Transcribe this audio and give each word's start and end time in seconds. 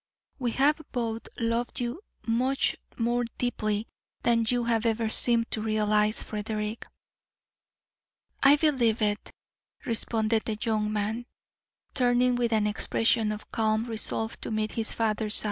"We 0.39 0.49
have 0.53 0.81
both 0.91 1.27
loved 1.39 1.79
you 1.79 2.01
much 2.25 2.75
more 2.97 3.23
deeply 3.37 3.85
than 4.23 4.47
you 4.49 4.63
have 4.63 4.87
ever 4.87 5.09
seemed 5.09 5.51
to 5.51 5.61
realise, 5.61 6.23
Frederick." 6.23 6.87
"I 8.41 8.55
believe 8.55 9.03
it," 9.03 9.29
responded 9.85 10.41
the 10.45 10.57
young 10.59 10.91
man, 10.91 11.27
turning 11.93 12.33
with 12.33 12.51
an 12.51 12.65
expression 12.65 13.31
of 13.31 13.51
calm 13.51 13.83
resolve 13.85 14.41
to 14.41 14.49
meet 14.49 14.71
his 14.71 14.91
father's 14.91 15.37
eye. 15.37 15.39